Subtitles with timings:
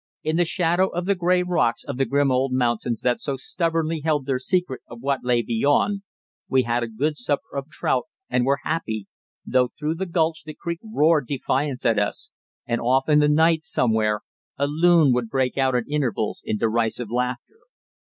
[0.23, 3.99] In the shadow of the grey rocks of the grim old mountains that so stubbornly
[3.99, 6.01] held their secret of what lay beyond,
[6.49, 9.05] we had a good supper of trout and were happy,
[9.45, 12.31] though through the gulch the creek roared defiance at us,
[12.65, 14.21] and off in the night somewhere
[14.57, 17.59] a loon would break out at intervals in derisive laughter.